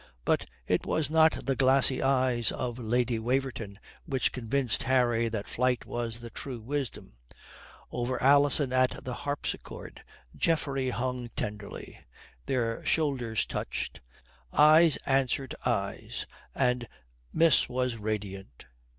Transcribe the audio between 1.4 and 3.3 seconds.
the glassy eyes of Lady